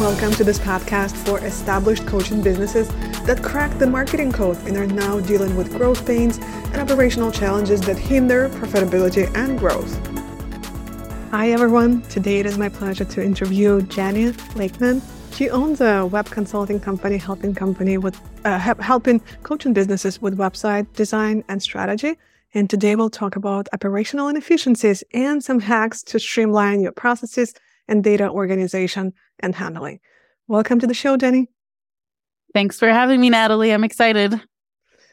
Welcome 0.00 0.32
to 0.36 0.44
this 0.44 0.58
podcast 0.58 1.14
for 1.26 1.40
established 1.40 2.06
coaching 2.06 2.40
businesses 2.40 2.88
that 3.26 3.42
cracked 3.42 3.78
the 3.78 3.86
marketing 3.86 4.32
code 4.32 4.56
and 4.66 4.74
are 4.78 4.86
now 4.86 5.20
dealing 5.20 5.54
with 5.56 5.76
growth 5.76 6.06
pains 6.06 6.38
and 6.38 6.76
operational 6.76 7.30
challenges 7.30 7.82
that 7.82 7.98
hinder 7.98 8.48
profitability 8.48 9.30
and 9.36 9.58
growth. 9.58 9.94
Hi, 11.32 11.50
everyone. 11.50 12.00
Today 12.08 12.38
it 12.38 12.46
is 12.46 12.56
my 12.56 12.70
pleasure 12.70 13.04
to 13.04 13.22
interview 13.22 13.82
Jennie 13.82 14.32
Lakenan. 14.54 15.02
She 15.34 15.50
owns 15.50 15.82
a 15.82 16.06
web 16.06 16.30
consulting 16.30 16.80
company, 16.80 17.18
helping 17.18 17.54
company 17.54 17.98
with 17.98 18.18
uh, 18.46 18.58
helping 18.58 19.20
coaching 19.42 19.74
businesses 19.74 20.22
with 20.22 20.38
website 20.38 20.90
design 20.94 21.44
and 21.50 21.62
strategy. 21.62 22.16
And 22.54 22.70
today 22.70 22.96
we'll 22.96 23.10
talk 23.10 23.36
about 23.36 23.68
operational 23.74 24.28
inefficiencies 24.28 25.04
and 25.12 25.44
some 25.44 25.60
hacks 25.60 26.02
to 26.04 26.18
streamline 26.18 26.80
your 26.80 26.92
processes 26.92 27.52
and 27.90 28.02
data 28.02 28.30
organization 28.30 29.12
and 29.40 29.54
handling. 29.54 30.00
Welcome 30.48 30.78
to 30.78 30.86
the 30.86 30.94
show, 30.94 31.16
Jennie. 31.16 31.48
Thanks 32.54 32.78
for 32.78 32.88
having 32.88 33.20
me, 33.20 33.28
Natalie. 33.28 33.72
I'm 33.72 33.84
excited. 33.84 34.40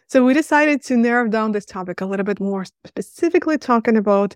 So, 0.08 0.24
we 0.24 0.34
decided 0.34 0.82
to 0.84 0.96
narrow 0.96 1.28
down 1.28 1.52
this 1.52 1.66
topic 1.66 2.00
a 2.00 2.06
little 2.06 2.24
bit 2.24 2.40
more, 2.40 2.64
specifically 2.86 3.58
talking 3.58 3.98
about 3.98 4.36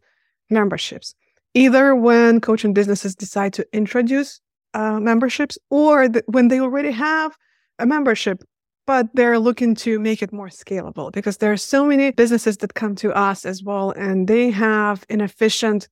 memberships, 0.49 1.16
either 1.54 1.96
when 1.96 2.41
coaching 2.41 2.73
businesses 2.73 3.16
decide 3.16 3.54
to 3.54 3.66
introduce 3.72 4.41
uh, 4.73 4.99
memberships 4.99 5.58
or 5.70 6.10
th- 6.10 6.26
when 6.27 6.49
they 6.49 6.60
already 6.60 6.91
have 6.91 7.38
a 7.80 7.85
membership, 7.85 8.44
but 8.85 9.08
they're 9.13 9.40
looking 9.40 9.76
to 9.76 9.99
make 9.99 10.21
it 10.21 10.34
more 10.34 10.49
scalable 10.49 11.12
because 11.12 11.38
there 11.38 11.52
are 11.52 11.58
so 11.58 11.85
many 11.85 12.12
businesses 12.12 12.58
that 12.58 12.73
come 12.73 12.96
to 12.96 13.13
us 13.13 13.46
as 13.46 13.63
well 13.63 13.91
and 13.91 14.27
they 14.27 14.49
have 14.49 15.05
inefficient 15.10 15.88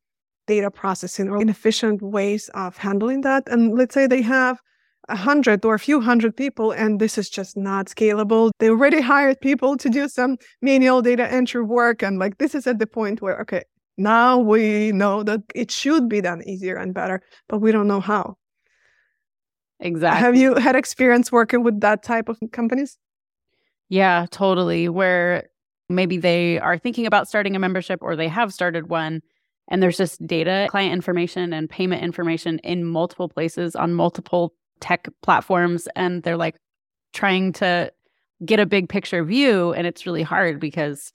data 0.49 0.69
processing 0.69 1.29
or 1.29 1.41
inefficient 1.41 2.01
ways 2.01 2.49
of 2.53 2.75
handling 2.75 3.21
that. 3.21 3.43
And 3.47 3.77
let's 3.77 3.93
say 3.93 4.07
they 4.07 4.21
have 4.23 4.59
a 5.07 5.15
hundred 5.15 5.63
or 5.63 5.75
a 5.75 5.79
few 5.79 6.01
hundred 6.01 6.35
people, 6.35 6.71
and 6.71 6.99
this 6.99 7.17
is 7.17 7.29
just 7.29 7.55
not 7.55 7.85
scalable. 7.87 8.51
They 8.59 8.69
already 8.69 9.01
hired 9.01 9.39
people 9.39 9.77
to 9.77 9.89
do 9.89 10.07
some 10.07 10.37
manual 10.61 11.01
data 11.01 11.31
entry 11.31 11.63
work. 11.63 12.03
And 12.03 12.19
like 12.19 12.37
this 12.39 12.53
is 12.53 12.67
at 12.67 12.79
the 12.79 12.87
point 12.87 13.21
where, 13.21 13.39
okay, 13.41 13.63
now 13.97 14.37
we 14.37 14.91
know 14.91 15.23
that 15.23 15.41
it 15.55 15.71
should 15.71 16.09
be 16.09 16.21
done 16.21 16.41
easier 16.47 16.75
and 16.75 16.93
better, 16.93 17.21
but 17.47 17.59
we 17.59 17.71
don't 17.71 17.87
know 17.87 18.01
how. 18.01 18.37
Exactly. 19.79 20.19
Have 20.19 20.35
you 20.35 20.55
had 20.55 20.75
experience 20.75 21.31
working 21.31 21.63
with 21.63 21.79
that 21.81 22.03
type 22.03 22.29
of 22.29 22.37
companies? 22.51 22.97
Yeah, 23.87 24.25
totally. 24.29 24.89
Where 24.89 25.49
maybe 25.89 26.17
they 26.17 26.59
are 26.59 26.77
thinking 26.77 27.05
about 27.05 27.27
starting 27.27 27.55
a 27.55 27.59
membership 27.59 27.99
or 28.01 28.15
they 28.15 28.27
have 28.27 28.53
started 28.53 28.89
one 28.89 29.21
and 29.69 29.81
there's 29.81 29.97
just 29.97 30.25
data, 30.25 30.67
client 30.69 30.93
information, 30.93 31.53
and 31.53 31.69
payment 31.69 32.03
information 32.03 32.59
in 32.59 32.83
multiple 32.83 33.29
places 33.29 33.75
on 33.75 33.93
multiple 33.93 34.53
tech 34.79 35.07
platforms. 35.21 35.87
And 35.95 36.23
they're 36.23 36.37
like 36.37 36.55
trying 37.13 37.53
to 37.53 37.91
get 38.45 38.59
a 38.59 38.65
big 38.65 38.89
picture 38.89 39.23
view. 39.23 39.73
And 39.73 39.85
it's 39.85 40.05
really 40.05 40.23
hard 40.23 40.59
because 40.59 41.11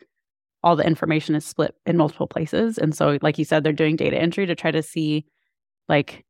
all 0.62 0.76
the 0.76 0.86
information 0.86 1.34
is 1.34 1.44
split 1.44 1.74
in 1.84 1.96
multiple 1.96 2.28
places. 2.28 2.78
And 2.78 2.94
so, 2.94 3.18
like 3.22 3.38
you 3.38 3.44
said, 3.44 3.64
they're 3.64 3.72
doing 3.72 3.96
data 3.96 4.16
entry 4.16 4.46
to 4.46 4.54
try 4.54 4.70
to 4.70 4.82
see, 4.82 5.26
like, 5.88 6.24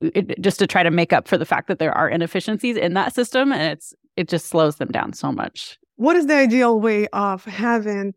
it, 0.00 0.40
just 0.40 0.58
to 0.58 0.66
try 0.66 0.82
to 0.82 0.90
make 0.90 1.12
up 1.12 1.28
for 1.28 1.38
the 1.38 1.44
fact 1.44 1.68
that 1.68 1.78
there 1.78 1.92
are 1.92 2.08
inefficiencies 2.08 2.76
in 2.76 2.94
that 2.94 3.14
system. 3.14 3.52
And 3.52 3.62
it's, 3.62 3.94
it 4.16 4.28
just 4.28 4.46
slows 4.46 4.76
them 4.76 4.88
down 4.88 5.12
so 5.12 5.30
much. 5.30 5.78
What 5.96 6.16
is 6.16 6.26
the 6.26 6.34
ideal 6.34 6.80
way 6.80 7.06
of 7.08 7.44
having 7.44 8.14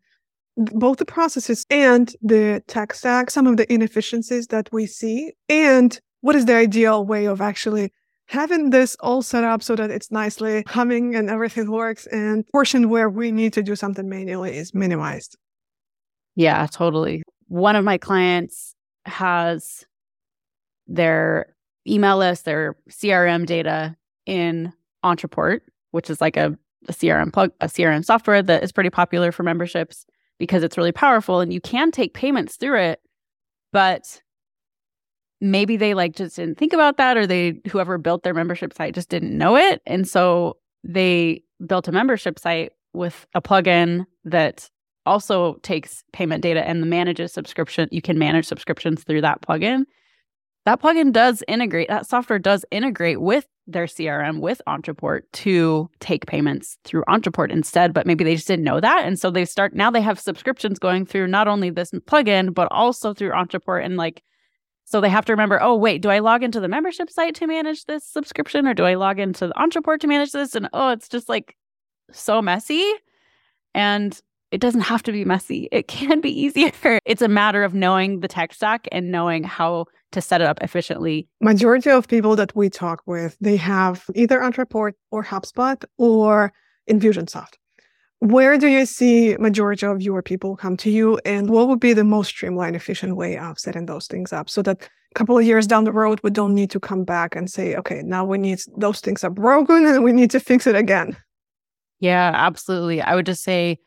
both 0.58 0.98
the 0.98 1.04
processes 1.04 1.64
and 1.70 2.14
the 2.20 2.62
tech 2.66 2.92
stack, 2.92 3.30
some 3.30 3.46
of 3.46 3.56
the 3.56 3.72
inefficiencies 3.72 4.48
that 4.48 4.68
we 4.72 4.86
see, 4.86 5.32
and 5.48 6.00
what 6.20 6.34
is 6.34 6.46
the 6.46 6.54
ideal 6.54 7.06
way 7.06 7.26
of 7.26 7.40
actually 7.40 7.92
having 8.26 8.70
this 8.70 8.96
all 9.00 9.22
set 9.22 9.44
up 9.44 9.62
so 9.62 9.76
that 9.76 9.90
it's 9.90 10.10
nicely 10.10 10.64
humming 10.66 11.14
and 11.14 11.30
everything 11.30 11.70
works 11.70 12.06
and 12.08 12.46
portion 12.48 12.90
where 12.90 13.08
we 13.08 13.30
need 13.30 13.52
to 13.54 13.62
do 13.62 13.74
something 13.74 14.08
manually 14.08 14.56
is 14.56 14.74
minimized. 14.74 15.36
Yeah, 16.34 16.66
totally. 16.66 17.22
One 17.46 17.74
of 17.74 17.84
my 17.84 17.96
clients 17.96 18.74
has 19.06 19.84
their 20.86 21.54
email 21.86 22.18
list, 22.18 22.44
their 22.44 22.76
CRM 22.90 23.46
data 23.46 23.96
in 24.26 24.72
Ontraport, 25.04 25.60
which 25.92 26.10
is 26.10 26.20
like 26.20 26.36
a, 26.36 26.58
a 26.88 26.92
CRM 26.92 27.32
plug, 27.32 27.52
a 27.60 27.66
CRM 27.66 28.04
software 28.04 28.42
that 28.42 28.62
is 28.62 28.72
pretty 28.72 28.90
popular 28.90 29.32
for 29.32 29.42
memberships 29.42 30.04
because 30.38 30.62
it's 30.62 30.78
really 30.78 30.92
powerful 30.92 31.40
and 31.40 31.52
you 31.52 31.60
can 31.60 31.90
take 31.90 32.14
payments 32.14 32.56
through 32.56 32.78
it 32.78 33.00
but 33.72 34.22
maybe 35.40 35.76
they 35.76 35.94
like 35.94 36.16
just 36.16 36.36
didn't 36.36 36.58
think 36.58 36.72
about 36.72 36.96
that 36.96 37.16
or 37.16 37.26
they 37.26 37.60
whoever 37.70 37.98
built 37.98 38.22
their 38.22 38.34
membership 38.34 38.72
site 38.72 38.94
just 38.94 39.08
didn't 39.08 39.36
know 39.36 39.56
it. 39.56 39.80
And 39.86 40.06
so 40.06 40.56
they 40.84 41.42
built 41.66 41.88
a 41.88 41.92
membership 41.92 42.38
site 42.38 42.72
with 42.92 43.26
a 43.34 43.42
plugin 43.42 44.06
that 44.24 44.68
also 45.06 45.54
takes 45.62 46.04
payment 46.12 46.42
data 46.42 46.66
and 46.68 46.88
manages 46.90 47.32
subscription 47.32 47.88
you 47.90 48.02
can 48.02 48.18
manage 48.18 48.44
subscriptions 48.44 49.04
through 49.04 49.22
that 49.22 49.40
plugin 49.40 49.84
that 50.68 50.82
plugin 50.82 51.14
does 51.14 51.42
integrate 51.48 51.88
that 51.88 52.06
software 52.06 52.38
does 52.38 52.62
integrate 52.70 53.22
with 53.22 53.48
their 53.66 53.86
CRM 53.86 54.40
with 54.40 54.60
Ontraport 54.68 55.22
to 55.32 55.88
take 55.98 56.26
payments 56.26 56.76
through 56.84 57.04
Ontraport 57.08 57.50
instead, 57.50 57.94
but 57.94 58.06
maybe 58.06 58.22
they 58.22 58.34
just 58.34 58.48
didn't 58.48 58.66
know 58.66 58.78
that. 58.78 59.06
And 59.06 59.18
so 59.18 59.30
they 59.30 59.46
start 59.46 59.74
now 59.74 59.90
they 59.90 60.02
have 60.02 60.20
subscriptions 60.20 60.78
going 60.78 61.06
through 61.06 61.28
not 61.28 61.48
only 61.48 61.70
this 61.70 61.90
plugin, 61.90 62.52
but 62.52 62.68
also 62.70 63.14
through 63.14 63.30
Ontraport. 63.30 63.82
And 63.82 63.96
like, 63.96 64.22
so 64.84 65.00
they 65.00 65.08
have 65.08 65.24
to 65.24 65.32
remember, 65.32 65.58
oh, 65.62 65.74
wait, 65.74 66.02
do 66.02 66.10
I 66.10 66.18
log 66.18 66.42
into 66.42 66.60
the 66.60 66.68
membership 66.68 67.08
site 67.08 67.34
to 67.36 67.46
manage 67.46 67.86
this 67.86 68.04
subscription 68.04 68.66
or 68.66 68.74
do 68.74 68.84
I 68.84 68.92
log 68.92 69.18
into 69.18 69.46
the 69.46 69.54
Ontraport 69.54 70.00
to 70.00 70.06
manage 70.06 70.32
this? 70.32 70.54
And 70.54 70.68
oh, 70.74 70.90
it's 70.90 71.08
just 71.08 71.30
like 71.30 71.56
so 72.12 72.42
messy. 72.42 72.84
And 73.74 74.20
it 74.50 74.60
doesn't 74.60 74.82
have 74.82 75.02
to 75.04 75.12
be 75.12 75.24
messy. 75.24 75.68
It 75.70 75.88
can 75.88 76.20
be 76.20 76.30
easier. 76.30 76.72
It's 77.04 77.22
a 77.22 77.28
matter 77.28 77.64
of 77.64 77.74
knowing 77.74 78.20
the 78.20 78.28
tech 78.28 78.52
stack 78.54 78.88
and 78.92 79.10
knowing 79.10 79.44
how 79.44 79.86
to 80.12 80.20
set 80.20 80.40
it 80.40 80.46
up 80.46 80.58
efficiently. 80.62 81.28
Majority 81.40 81.90
of 81.90 82.08
people 82.08 82.36
that 82.36 82.54
we 82.56 82.70
talk 82.70 83.02
with, 83.06 83.36
they 83.40 83.56
have 83.56 84.04
either 84.14 84.40
Ontraport 84.40 84.92
or 85.10 85.24
HubSpot 85.24 85.82
or 85.98 86.52
Infusionsoft. 86.88 87.54
Where 88.20 88.58
do 88.58 88.66
you 88.66 88.84
see 88.84 89.36
majority 89.38 89.86
of 89.86 90.02
your 90.02 90.22
people 90.22 90.56
come 90.56 90.76
to 90.78 90.90
you 90.90 91.18
and 91.24 91.50
what 91.50 91.68
would 91.68 91.80
be 91.80 91.92
the 91.92 92.04
most 92.04 92.28
streamlined, 92.28 92.74
efficient 92.74 93.16
way 93.16 93.38
of 93.38 93.58
setting 93.58 93.86
those 93.86 94.06
things 94.06 94.32
up 94.32 94.50
so 94.50 94.62
that 94.62 94.82
a 94.82 95.14
couple 95.14 95.38
of 95.38 95.44
years 95.44 95.66
down 95.66 95.84
the 95.84 95.92
road, 95.92 96.20
we 96.22 96.30
don't 96.30 96.54
need 96.54 96.70
to 96.70 96.80
come 96.80 97.04
back 97.04 97.36
and 97.36 97.50
say, 97.50 97.76
okay, 97.76 98.02
now 98.04 98.24
we 98.24 98.38
need 98.38 98.58
those 98.76 99.00
things 99.00 99.22
are 99.22 99.30
broken 99.30 99.86
and 99.86 100.02
we 100.02 100.12
need 100.12 100.30
to 100.32 100.40
fix 100.40 100.66
it 100.66 100.74
again. 100.74 101.16
Yeah, 102.00 102.32
absolutely. 102.34 103.00
I 103.00 103.14
would 103.14 103.26
just 103.26 103.42
say 103.42 103.78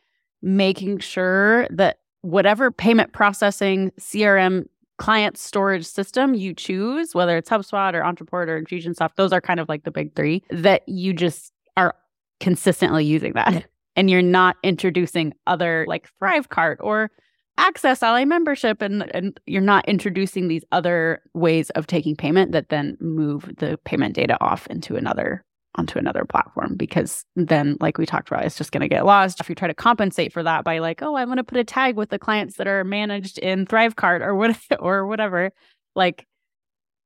making 0.42 1.00
sure 1.00 1.68
that 1.70 2.00
whatever 2.22 2.72
payment 2.72 3.14
processing 3.14 3.92
CRM 4.00 4.66
client 4.98 5.38
storage 5.38 5.86
system 5.86 6.36
you 6.36 6.54
choose, 6.54 7.16
whether 7.16 7.36
it's 7.38 7.50
HubSpot 7.50 7.94
or 7.94 8.02
Ontraport 8.02 8.48
or 8.48 8.62
Infusionsoft, 8.62 9.16
those 9.16 9.34
are 9.34 9.42
kind 9.42 9.60
of 9.60 9.68
like 9.68 9.84
the 9.84 9.92
big 9.92 10.16
three, 10.16 10.44
that 10.50 10.88
you 10.88 11.14
just 11.14 11.52
are 11.76 11.96
consistently 12.40 13.06
using 13.06 13.34
that. 13.34 13.66
And 13.98 14.10
you're 14.10 14.22
not 14.22 14.56
introducing 14.64 15.34
other 15.48 15.86
like 15.86 16.08
Thrivecart 16.22 16.78
or 16.80 17.12
Access 17.58 18.02
Ally 18.02 18.24
membership, 18.24 18.82
and, 18.82 19.14
and 19.14 19.38
you're 19.46 19.62
not 19.62 19.88
introducing 19.88 20.48
these 20.48 20.64
other 20.72 21.22
ways 21.34 21.70
of 21.72 21.88
taking 21.88 22.16
payment 22.16 22.54
that 22.54 22.70
then 22.70 22.98
move 23.02 23.52
the 23.58 23.78
payment 23.84 24.16
data 24.16 24.38
off 24.40 24.66
into 24.68 24.96
another 24.96 25.44
onto 25.76 25.98
another 25.98 26.26
platform 26.26 26.76
because 26.76 27.24
then 27.36 27.78
like 27.80 27.98
we 27.98 28.06
talked 28.06 28.28
about 28.28 28.44
it's 28.44 28.58
just 28.58 28.72
going 28.74 28.82
to 28.82 28.90
get 28.90 29.06
lost 29.06 29.40
if 29.40 29.48
you 29.48 29.56
try 29.56 29.68
to 29.68 29.74
compensate 29.74 30.34
for 30.34 30.44
that 30.44 30.66
by 30.66 30.80
like 30.80 31.02
oh 31.02 31.16
i'm 31.16 31.28
going 31.28 31.38
to 31.38 31.44
put 31.44 31.58
a 31.58 31.64
tag 31.64 31.96
with 31.96 32.10
the 32.10 32.20
clients 32.20 32.58
that 32.58 32.68
are 32.68 32.84
managed 32.84 33.38
in 33.38 33.66
thrivecart 33.66 34.22
or 34.22 34.36
what 34.36 34.58
or 34.80 35.08
whatever 35.08 35.52
like 35.96 36.28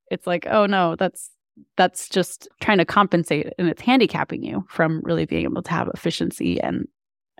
it's 0.09 0.25
like 0.25 0.47
oh 0.49 0.65
no 0.65 0.95
that's 0.95 1.29
that's 1.77 2.09
just 2.09 2.47
trying 2.59 2.79
to 2.79 2.85
compensate 2.85 3.53
and 3.59 3.69
it's 3.69 3.81
handicapping 3.81 4.43
you 4.43 4.65
from 4.67 4.99
really 5.03 5.25
being 5.25 5.43
able 5.43 5.61
to 5.61 5.71
have 5.71 5.87
efficiency 5.93 6.59
and 6.59 6.87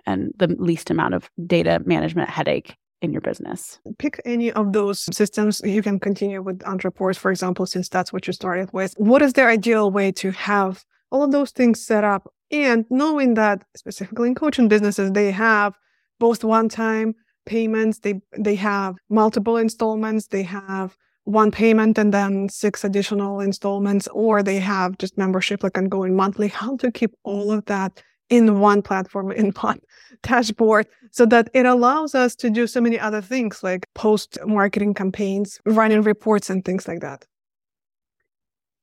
and 0.06 0.32
the 0.36 0.46
least 0.46 0.90
amount 0.90 1.14
of 1.14 1.28
data 1.46 1.82
management 1.84 2.30
headache 2.30 2.76
in 3.02 3.12
your 3.12 3.20
business. 3.20 3.78
Pick 3.98 4.20
any 4.24 4.52
of 4.52 4.72
those 4.72 5.00
systems. 5.14 5.60
You 5.64 5.82
can 5.82 5.98
continue 5.98 6.42
with 6.42 6.60
Ontraport, 6.60 7.16
for 7.16 7.30
example, 7.30 7.66
since 7.66 7.88
that's 7.88 8.12
what 8.12 8.26
you 8.26 8.32
started 8.32 8.72
with. 8.72 8.94
What 8.96 9.20
is 9.20 9.34
the 9.34 9.44
ideal 9.44 9.90
way 9.90 10.12
to 10.12 10.30
have 10.30 10.84
all 11.10 11.22
of 11.22 11.32
those 11.32 11.50
things 11.50 11.84
set 11.84 12.04
up 12.04 12.32
and 12.50 12.84
knowing 12.90 13.34
that 13.34 13.64
specifically 13.76 14.28
in 14.28 14.34
coaching 14.34 14.68
businesses 14.68 15.12
they 15.12 15.30
have 15.30 15.74
both 16.18 16.44
one-time 16.44 17.14
payments 17.44 18.00
they 18.00 18.20
they 18.38 18.54
have 18.54 18.96
multiple 19.08 19.56
installments 19.56 20.28
they 20.28 20.42
have 20.42 20.96
one 21.24 21.50
payment 21.50 21.98
and 21.98 22.14
then 22.14 22.48
six 22.48 22.84
additional 22.84 23.40
installments 23.40 24.06
or 24.08 24.42
they 24.42 24.60
have 24.60 24.96
just 24.98 25.18
membership 25.18 25.62
like 25.62 25.76
ongoing 25.76 26.14
monthly 26.14 26.48
how 26.48 26.76
to 26.76 26.90
keep 26.90 27.12
all 27.24 27.50
of 27.50 27.64
that 27.66 28.02
in 28.28 28.60
one 28.60 28.82
platform 28.82 29.30
in 29.42 29.50
one 29.60 29.80
dashboard 30.22 30.86
so 31.10 31.24
that 31.26 31.48
it 31.54 31.66
allows 31.66 32.14
us 32.14 32.34
to 32.34 32.50
do 32.50 32.66
so 32.66 32.80
many 32.80 32.98
other 32.98 33.20
things 33.20 33.62
like 33.62 33.86
post 33.94 34.38
marketing 34.46 34.94
campaigns 34.94 35.60
running 35.66 36.02
reports 36.02 36.50
and 36.50 36.64
things 36.64 36.86
like 36.88 37.00
that 37.00 37.24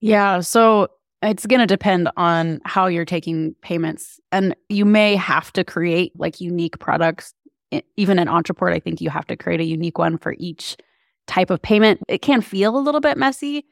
Yeah. 0.03 0.41
So 0.41 0.89
it's 1.23 1.45
going 1.45 1.59
to 1.59 1.65
depend 1.65 2.09
on 2.17 2.59
how 2.65 2.87
you're 2.87 3.05
taking 3.05 3.55
payments. 3.61 4.19
And 4.31 4.55
you 4.69 4.85
may 4.85 5.15
have 5.15 5.51
to 5.53 5.63
create 5.63 6.11
like 6.17 6.41
unique 6.41 6.79
products. 6.79 7.33
Even 7.97 8.19
in 8.19 8.27
Ontraport, 8.27 8.73
I 8.73 8.79
think 8.79 9.01
you 9.01 9.09
have 9.09 9.25
to 9.27 9.35
create 9.35 9.59
a 9.59 9.65
unique 9.65 9.97
one 9.97 10.17
for 10.17 10.35
each 10.37 10.77
type 11.25 11.49
of 11.49 11.61
payment. 11.61 12.01
It 12.07 12.21
can 12.21 12.41
feel 12.41 12.77
a 12.77 12.79
little 12.79 13.01
bit 13.01 13.17
messy, 13.17 13.65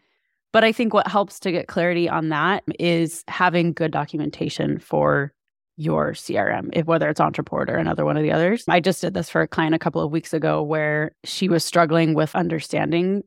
but 0.52 0.64
I 0.64 0.72
think 0.72 0.94
what 0.94 1.08
helps 1.08 1.40
to 1.42 1.52
get 1.52 1.68
clarity 1.68 2.10
on 2.10 2.30
that 2.30 2.64
is 2.80 3.24
having 3.28 3.74
good 3.74 3.92
documentation 3.92 4.80
for 4.80 5.34
your 5.78 6.14
CRM, 6.14 6.70
if 6.74 6.86
whether 6.86 7.10
it's 7.10 7.20
Ontraport 7.20 7.70
or 7.70 7.76
another 7.76 8.06
one 8.06 8.18
of 8.18 8.24
the 8.24 8.32
others. 8.32 8.66
I 8.68 8.80
just 8.80 9.02
did 9.02 9.14
this 9.14 9.30
for 9.30 9.42
a 9.42 9.48
client 9.48 9.76
a 9.76 9.80
couple 9.80 10.02
of 10.02 10.12
weeks 10.12 10.34
ago 10.34 10.62
where 10.62 11.16
she 11.24 11.50
was 11.50 11.66
struggling 11.66 12.14
with 12.14 12.36
understanding 12.36 13.24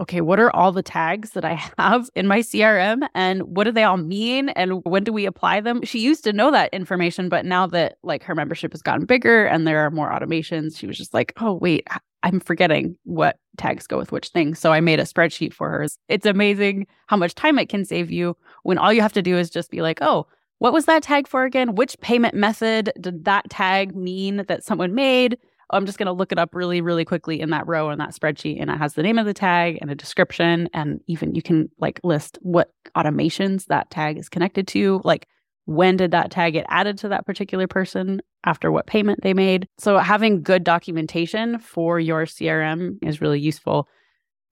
okay, 0.00 0.20
what 0.20 0.40
are 0.40 0.54
all 0.54 0.72
the 0.72 0.82
tags 0.82 1.30
that 1.30 1.44
I 1.44 1.54
have 1.78 2.10
in 2.14 2.26
my 2.26 2.40
CRM 2.40 3.06
and 3.14 3.42
what 3.42 3.64
do 3.64 3.70
they 3.70 3.84
all 3.84 3.96
mean 3.96 4.48
and 4.50 4.84
when 4.84 5.04
do 5.04 5.12
we 5.12 5.24
apply 5.24 5.60
them? 5.60 5.82
She 5.84 6.00
used 6.00 6.24
to 6.24 6.32
know 6.32 6.50
that 6.50 6.74
information, 6.74 7.28
but 7.28 7.44
now 7.44 7.66
that 7.68 7.98
like 8.02 8.24
her 8.24 8.34
membership 8.34 8.72
has 8.72 8.82
gotten 8.82 9.06
bigger 9.06 9.46
and 9.46 9.66
there 9.66 9.80
are 9.80 9.90
more 9.90 10.10
automations, 10.10 10.76
she 10.76 10.86
was 10.86 10.98
just 10.98 11.14
like, 11.14 11.32
oh, 11.40 11.54
wait, 11.54 11.86
I'm 12.24 12.40
forgetting 12.40 12.96
what 13.04 13.38
tags 13.56 13.86
go 13.86 13.96
with 13.96 14.10
which 14.10 14.28
thing. 14.28 14.54
So 14.54 14.72
I 14.72 14.80
made 14.80 14.98
a 14.98 15.04
spreadsheet 15.04 15.52
for 15.52 15.70
her. 15.70 15.86
It's 16.08 16.26
amazing 16.26 16.86
how 17.06 17.16
much 17.16 17.34
time 17.34 17.58
it 17.58 17.68
can 17.68 17.84
save 17.84 18.10
you 18.10 18.36
when 18.64 18.78
all 18.78 18.92
you 18.92 19.02
have 19.02 19.12
to 19.12 19.22
do 19.22 19.36
is 19.36 19.50
just 19.50 19.70
be 19.70 19.82
like, 19.82 19.98
oh, 20.00 20.26
what 20.58 20.72
was 20.72 20.86
that 20.86 21.02
tag 21.02 21.28
for 21.28 21.44
again? 21.44 21.74
Which 21.74 21.98
payment 22.00 22.34
method 22.34 22.92
did 23.00 23.24
that 23.26 23.50
tag 23.50 23.94
mean 23.94 24.44
that 24.48 24.64
someone 24.64 24.94
made? 24.94 25.38
I'm 25.70 25.86
just 25.86 25.98
going 25.98 26.06
to 26.06 26.12
look 26.12 26.32
it 26.32 26.38
up 26.38 26.54
really, 26.54 26.80
really 26.80 27.04
quickly 27.04 27.40
in 27.40 27.50
that 27.50 27.66
row 27.66 27.90
in 27.90 27.98
that 27.98 28.14
spreadsheet. 28.14 28.60
And 28.60 28.70
it 28.70 28.78
has 28.78 28.94
the 28.94 29.02
name 29.02 29.18
of 29.18 29.26
the 29.26 29.34
tag 29.34 29.78
and 29.80 29.90
a 29.90 29.94
description. 29.94 30.68
And 30.72 31.00
even 31.06 31.34
you 31.34 31.42
can 31.42 31.70
like 31.78 32.00
list 32.04 32.38
what 32.42 32.72
automations 32.96 33.66
that 33.66 33.90
tag 33.90 34.18
is 34.18 34.28
connected 34.28 34.68
to. 34.68 35.00
Like 35.04 35.28
when 35.66 35.96
did 35.96 36.10
that 36.10 36.30
tag 36.30 36.52
get 36.52 36.66
added 36.68 36.98
to 36.98 37.08
that 37.08 37.26
particular 37.26 37.66
person 37.66 38.20
after 38.44 38.70
what 38.70 38.86
payment 38.86 39.20
they 39.22 39.32
made. 39.32 39.66
So 39.78 39.98
having 39.98 40.42
good 40.42 40.64
documentation 40.64 41.58
for 41.58 41.98
your 41.98 42.26
CRM 42.26 42.98
is 43.02 43.20
really 43.20 43.40
useful. 43.40 43.88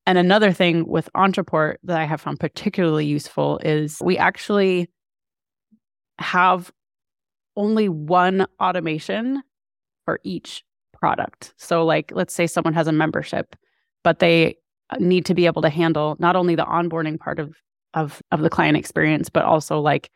And 0.06 0.18
another 0.18 0.52
thing 0.52 0.88
with 0.88 1.08
Ontraport 1.14 1.76
that 1.84 2.00
I 2.00 2.04
have 2.04 2.20
found 2.20 2.40
particularly 2.40 3.06
useful 3.06 3.60
is 3.62 3.98
we 4.02 4.18
actually 4.18 4.88
have 6.18 6.72
only 7.56 7.88
one 7.88 8.46
automation 8.60 9.42
for 10.04 10.18
each 10.24 10.64
product. 11.02 11.52
So, 11.56 11.84
like, 11.84 12.12
let's 12.14 12.32
say 12.32 12.46
someone 12.46 12.74
has 12.74 12.86
a 12.86 12.92
membership, 12.92 13.56
but 14.04 14.20
they 14.20 14.56
uh, 14.90 14.98
need 15.00 15.26
to 15.26 15.34
be 15.34 15.46
able 15.46 15.60
to 15.62 15.68
handle 15.68 16.14
not 16.20 16.36
only 16.36 16.54
the 16.54 16.64
onboarding 16.64 17.18
part 17.18 17.40
of 17.40 17.56
of 17.92 18.22
of 18.30 18.40
the 18.40 18.48
client 18.48 18.76
experience, 18.76 19.28
but 19.28 19.44
also 19.44 19.80
like 19.80 20.12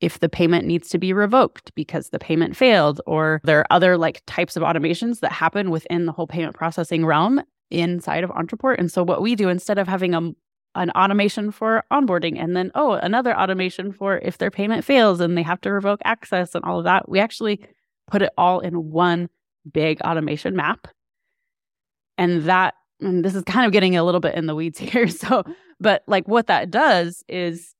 if 0.00 0.20
the 0.20 0.28
payment 0.28 0.66
needs 0.66 0.88
to 0.90 0.98
be 0.98 1.12
revoked 1.12 1.74
because 1.74 2.10
the 2.10 2.20
payment 2.20 2.56
failed, 2.56 3.00
or 3.06 3.40
there 3.42 3.58
are 3.58 3.66
other 3.70 3.98
like 3.98 4.22
types 4.26 4.54
of 4.56 4.62
automations 4.62 5.18
that 5.18 5.32
happen 5.32 5.68
within 5.68 6.06
the 6.06 6.12
whole 6.12 6.28
payment 6.28 6.54
processing 6.54 7.04
realm 7.04 7.42
inside 7.72 8.22
of 8.22 8.30
Ontraport. 8.30 8.76
And 8.78 8.90
so, 8.92 9.02
what 9.02 9.22
we 9.22 9.34
do 9.34 9.48
instead 9.48 9.78
of 9.78 9.88
having 9.88 10.14
a 10.14 10.30
an 10.76 10.90
automation 10.92 11.50
for 11.50 11.82
onboarding 11.92 12.40
and 12.40 12.54
then 12.56 12.70
oh 12.76 12.92
another 12.92 13.36
automation 13.36 13.92
for 13.92 14.18
if 14.18 14.38
their 14.38 14.52
payment 14.52 14.84
fails 14.84 15.18
and 15.18 15.36
they 15.36 15.42
have 15.42 15.60
to 15.60 15.72
revoke 15.72 16.00
access 16.04 16.54
and 16.54 16.64
all 16.64 16.78
of 16.78 16.84
that 16.84 17.08
we 17.08 17.18
actually 17.18 17.60
put 18.06 18.22
it 18.22 18.30
all 18.38 18.60
in 18.60 18.90
one 18.90 19.28
big 19.70 20.00
automation 20.02 20.56
map. 20.56 20.88
And 22.18 22.44
that, 22.44 22.74
and 23.00 23.24
this 23.24 23.34
is 23.34 23.42
kind 23.44 23.66
of 23.66 23.72
getting 23.72 23.96
a 23.96 24.04
little 24.04 24.20
bit 24.20 24.34
in 24.34 24.46
the 24.46 24.54
weeds 24.54 24.78
here. 24.78 25.08
So, 25.08 25.44
but 25.80 26.02
like 26.06 26.28
what 26.28 26.46
that 26.48 26.70
does 26.70 27.24
is 27.28 27.74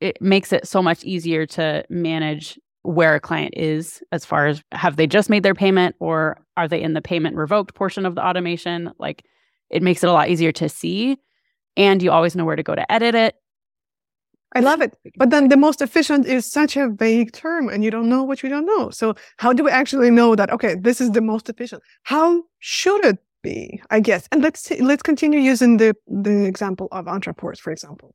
it 0.00 0.20
makes 0.20 0.52
it 0.52 0.66
so 0.66 0.82
much 0.82 1.04
easier 1.04 1.46
to 1.46 1.84
manage 1.88 2.58
where 2.82 3.16
a 3.16 3.20
client 3.20 3.54
is 3.56 4.02
as 4.12 4.24
far 4.24 4.46
as 4.46 4.62
have 4.72 4.96
they 4.96 5.06
just 5.06 5.28
made 5.28 5.42
their 5.42 5.54
payment 5.54 5.96
or 5.98 6.38
are 6.56 6.68
they 6.68 6.80
in 6.80 6.94
the 6.94 7.02
payment 7.02 7.36
revoked 7.36 7.74
portion 7.74 8.06
of 8.06 8.14
the 8.14 8.24
automation? 8.24 8.92
Like 8.98 9.24
it 9.70 9.82
makes 9.82 10.04
it 10.04 10.08
a 10.08 10.12
lot 10.12 10.28
easier 10.28 10.52
to 10.52 10.68
see. 10.68 11.18
And 11.76 12.02
you 12.02 12.10
always 12.10 12.36
know 12.36 12.44
where 12.44 12.56
to 12.56 12.62
go 12.62 12.74
to 12.74 12.90
edit 12.90 13.14
it. 13.14 13.34
I 14.54 14.60
love 14.60 14.80
it. 14.80 14.96
But 15.16 15.30
then 15.30 15.48
the 15.48 15.56
most 15.56 15.82
efficient 15.82 16.26
is 16.26 16.50
such 16.50 16.76
a 16.76 16.88
vague 16.88 17.32
term 17.32 17.68
and 17.68 17.84
you 17.84 17.90
don't 17.90 18.08
know 18.08 18.22
what 18.22 18.42
you 18.42 18.48
don't 18.48 18.66
know. 18.66 18.90
So 18.90 19.14
how 19.38 19.52
do 19.52 19.64
we 19.64 19.70
actually 19.70 20.10
know 20.10 20.34
that 20.36 20.50
okay, 20.50 20.76
this 20.76 21.00
is 21.00 21.10
the 21.12 21.20
most 21.20 21.48
efficient? 21.48 21.82
How 22.04 22.42
should 22.60 23.04
it 23.04 23.18
be? 23.42 23.80
I 23.90 24.00
guess. 24.00 24.28
And 24.30 24.42
let's 24.42 24.60
see, 24.60 24.80
let's 24.80 25.02
continue 25.02 25.40
using 25.40 25.78
the 25.78 25.94
the 26.06 26.46
example 26.46 26.88
of 26.92 27.06
Ontraport, 27.06 27.58
for 27.58 27.72
example. 27.72 28.14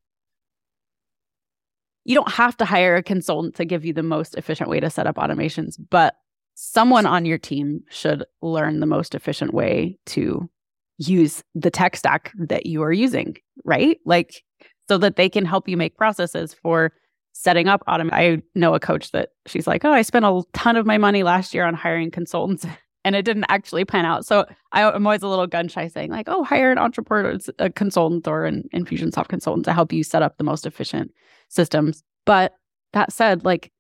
You 2.06 2.16
don't 2.16 2.32
have 2.32 2.58
to 2.58 2.66
hire 2.66 2.96
a 2.96 3.04
consultant 3.04 3.56
to 3.56 3.66
give 3.66 3.86
you 3.86 3.94
the 3.94 4.02
most 4.02 4.36
efficient 4.36 4.70
way 4.70 4.80
to 4.80 4.90
set 4.90 5.06
up 5.06 5.18
automations, 5.18 5.76
but 5.90 6.16
someone 6.56 7.06
on 7.06 7.26
your 7.26 7.38
team 7.38 7.82
should 7.90 8.24
learn 8.42 8.80
the 8.80 8.86
most 8.86 9.14
efficient 9.14 9.54
way 9.54 9.98
to 10.08 10.50
use 10.98 11.44
the 11.56 11.72
tech 11.72 11.96
stack 11.96 12.32
that 12.38 12.66
you 12.66 12.82
are 12.84 12.92
using, 12.92 13.36
right? 13.66 14.00
Like 14.06 14.44
so 14.92 14.98
that 14.98 15.16
they 15.16 15.30
can 15.30 15.46
help 15.46 15.70
you 15.70 15.78
make 15.78 15.96
processes 15.96 16.54
for 16.54 16.92
setting 17.32 17.70
up 17.70 17.82
automation. 17.88 18.14
I 18.14 18.42
know 18.60 18.76
a 18.76 18.80
coach 18.82 19.12
that 19.12 19.30
she's 19.48 19.66
like, 19.66 19.86
oh, 19.86 19.92
I 19.94 20.02
spent 20.02 20.26
a 20.26 20.44
ton 20.52 20.76
of 20.76 20.86
my 20.86 20.98
money 20.98 21.24
last 21.24 21.54
year 21.54 21.64
on 21.64 21.76
hiring 21.76 22.12
consultants 22.12 22.66
and 23.06 23.16
it 23.16 23.24
didn't 23.24 23.46
actually 23.48 23.86
pan 23.86 24.04
out. 24.04 24.26
So 24.26 24.46
I, 24.74 24.82
am 24.94 25.08
always 25.08 25.22
a 25.22 25.30
little 25.30 25.48
gun 25.48 25.70
shy 25.70 25.88
saying 25.88 26.12
like, 26.12 26.28
oh, 26.28 26.44
hire 26.44 26.74
an 26.74 26.78
entrepreneur, 26.78 27.38
a 27.58 27.70
consultant 27.70 28.28
or 28.28 28.44
an 28.44 28.68
Infusionsoft 28.76 29.30
consultant 29.30 29.64
to 29.64 29.72
help 29.72 29.94
you 29.94 30.04
set 30.04 30.24
up 30.24 30.38
the 30.38 30.44
most 30.44 30.66
efficient 30.66 31.12
systems. 31.48 32.04
But 32.26 32.52
that 32.92 33.14
said, 33.14 33.46
like 33.46 33.72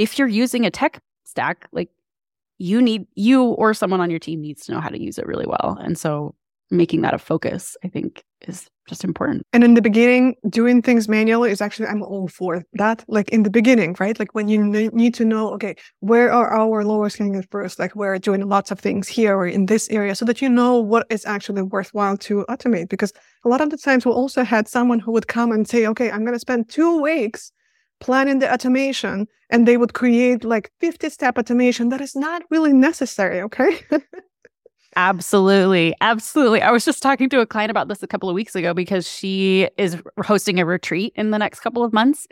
if 0.00 0.18
you're 0.18 0.26
using 0.26 0.66
a 0.66 0.70
tech 0.72 1.00
stack, 1.22 1.68
like 1.70 1.90
you 2.58 2.82
need 2.82 3.06
you 3.14 3.44
or 3.44 3.72
someone 3.72 4.00
on 4.00 4.10
your 4.10 4.18
team 4.18 4.40
needs 4.40 4.66
to 4.66 4.72
know 4.72 4.80
how 4.80 4.88
to 4.88 5.00
use 5.00 5.16
it 5.16 5.28
really 5.28 5.46
well. 5.46 5.78
And 5.80 5.96
so 5.96 6.34
making 6.70 7.02
that 7.02 7.14
a 7.14 7.18
focus, 7.18 7.76
I 7.84 7.88
think, 7.88 8.24
is 8.42 8.68
just 8.88 9.04
important. 9.04 9.42
And 9.52 9.64
in 9.64 9.74
the 9.74 9.82
beginning, 9.82 10.34
doing 10.48 10.82
things 10.82 11.08
manually 11.08 11.50
is 11.50 11.60
actually, 11.60 11.88
I'm 11.88 12.02
all 12.02 12.28
for 12.28 12.64
that. 12.74 13.04
Like 13.08 13.28
in 13.30 13.42
the 13.42 13.50
beginning, 13.50 13.96
right? 13.98 14.18
Like 14.18 14.34
when 14.34 14.48
you 14.48 14.64
need 14.64 15.14
to 15.14 15.24
know, 15.24 15.52
okay, 15.54 15.74
where 16.00 16.32
are 16.32 16.52
our 16.52 16.84
lowest 16.84 17.18
hanging 17.18 17.42
fruits? 17.50 17.78
Like 17.78 17.94
we're 17.96 18.18
doing 18.18 18.48
lots 18.48 18.70
of 18.70 18.78
things 18.78 19.08
here 19.08 19.36
or 19.36 19.46
in 19.46 19.66
this 19.66 19.88
area 19.90 20.14
so 20.14 20.24
that 20.24 20.42
you 20.42 20.48
know 20.48 20.78
what 20.78 21.06
is 21.10 21.24
actually 21.26 21.62
worthwhile 21.62 22.16
to 22.18 22.44
automate. 22.48 22.88
Because 22.88 23.12
a 23.44 23.48
lot 23.48 23.60
of 23.60 23.70
the 23.70 23.78
times 23.78 24.06
we 24.06 24.12
also 24.12 24.44
had 24.44 24.68
someone 24.68 24.98
who 24.98 25.12
would 25.12 25.28
come 25.28 25.52
and 25.52 25.68
say, 25.68 25.86
okay, 25.86 26.10
I'm 26.10 26.24
going 26.24 26.34
to 26.34 26.40
spend 26.40 26.68
two 26.68 27.00
weeks 27.00 27.52
planning 28.00 28.40
the 28.40 28.52
automation 28.52 29.26
and 29.50 29.66
they 29.66 29.76
would 29.76 29.94
create 29.94 30.44
like 30.44 30.70
50 30.80 31.08
step 31.10 31.38
automation 31.38 31.88
that 31.90 32.00
is 32.00 32.14
not 32.14 32.42
really 32.50 32.72
necessary. 32.72 33.40
Okay. 33.42 33.80
Absolutely. 34.96 35.94
Absolutely. 36.00 36.62
I 36.62 36.70
was 36.70 36.84
just 36.84 37.02
talking 37.02 37.28
to 37.28 37.40
a 37.40 37.46
client 37.46 37.70
about 37.70 37.88
this 37.88 38.02
a 38.02 38.06
couple 38.06 38.30
of 38.30 38.34
weeks 38.34 38.54
ago 38.56 38.72
because 38.72 39.06
she 39.08 39.68
is 39.76 40.02
hosting 40.24 40.58
a 40.58 40.64
retreat 40.64 41.12
in 41.16 41.30
the 41.30 41.38
next 41.38 41.60
couple 41.60 41.84
of 41.84 41.92
months. 41.92 42.26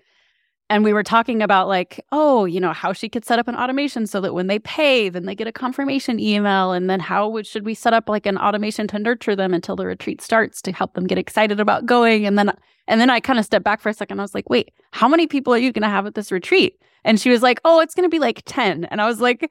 And 0.70 0.82
we 0.82 0.94
were 0.94 1.02
talking 1.02 1.42
about, 1.42 1.68
like, 1.68 2.00
oh, 2.10 2.46
you 2.46 2.58
know, 2.58 2.72
how 2.72 2.94
she 2.94 3.10
could 3.10 3.26
set 3.26 3.38
up 3.38 3.48
an 3.48 3.54
automation 3.54 4.06
so 4.06 4.18
that 4.22 4.32
when 4.32 4.46
they 4.46 4.58
pay, 4.58 5.10
then 5.10 5.26
they 5.26 5.34
get 5.34 5.46
a 5.46 5.52
confirmation 5.52 6.18
email. 6.18 6.72
And 6.72 6.88
then 6.88 7.00
how 7.00 7.28
would, 7.28 7.46
should 7.46 7.66
we 7.66 7.74
set 7.74 7.92
up 7.92 8.08
like 8.08 8.24
an 8.24 8.38
automation 8.38 8.88
to 8.88 8.98
nurture 8.98 9.36
them 9.36 9.52
until 9.52 9.76
the 9.76 9.84
retreat 9.84 10.22
starts 10.22 10.62
to 10.62 10.72
help 10.72 10.94
them 10.94 11.06
get 11.06 11.18
excited 11.18 11.60
about 11.60 11.84
going? 11.84 12.24
And 12.24 12.38
then, 12.38 12.50
and 12.88 12.98
then 12.98 13.10
I 13.10 13.20
kind 13.20 13.38
of 13.38 13.44
stepped 13.44 13.64
back 13.64 13.82
for 13.82 13.90
a 13.90 13.94
second. 13.94 14.20
I 14.20 14.22
was 14.22 14.34
like, 14.34 14.48
wait, 14.48 14.72
how 14.92 15.06
many 15.06 15.26
people 15.26 15.52
are 15.52 15.58
you 15.58 15.70
going 15.70 15.82
to 15.82 15.88
have 15.88 16.06
at 16.06 16.14
this 16.14 16.32
retreat? 16.32 16.80
And 17.04 17.20
she 17.20 17.28
was 17.28 17.42
like, 17.42 17.60
oh, 17.66 17.80
it's 17.80 17.94
going 17.94 18.08
to 18.08 18.14
be 18.14 18.18
like 18.18 18.40
10. 18.46 18.86
And 18.86 19.02
I 19.02 19.06
was 19.06 19.20
like, 19.20 19.50